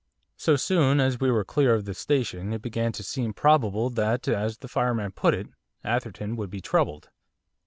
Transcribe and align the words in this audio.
So 0.35 0.55
soon 0.55 0.99
as 0.99 1.19
we 1.19 1.29
were 1.29 1.43
clear 1.45 1.75
of 1.75 1.85
the 1.85 1.93
station 1.93 2.53
it 2.53 2.63
began 2.63 2.91
to 2.93 3.03
seem 3.03 3.33
probable 3.33 3.91
that, 3.91 4.27
as 4.27 4.57
the 4.57 4.67
fireman 4.67 5.11
put 5.11 5.35
it, 5.35 5.49
Atherton 5.83 6.35
would 6.37 6.49
be 6.49 6.59
'troubled. 6.59 7.09